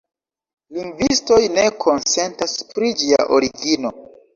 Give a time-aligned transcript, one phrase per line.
[0.77, 3.99] Lingvistoj ne konsentas pri ĝia origino.